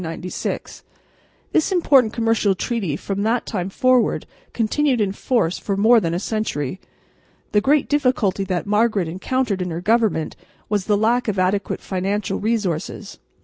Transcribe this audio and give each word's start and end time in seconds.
This 1.51 1.71
important 1.71 2.11
commercial 2.11 2.55
treaty 2.55 2.95
from 2.95 3.21
that 3.21 3.45
time 3.45 3.69
forward 3.69 4.25
continued 4.51 4.99
in 4.99 5.11
force 5.11 5.59
for 5.59 5.77
more 5.77 5.99
than 5.99 6.15
a 6.15 6.19
century. 6.19 6.81
The 7.51 7.61
great 7.61 7.87
difficulty 7.87 8.43
that 8.45 8.65
Margaret 8.65 9.07
encountered 9.07 9.61
in 9.61 9.69
her 9.69 9.79
government 9.79 10.35
was 10.69 10.85
the 10.85 10.97
lack 10.97 11.27
of 11.27 11.37
adequate 11.37 11.81
financial 11.81 12.39
resources. 12.39 13.19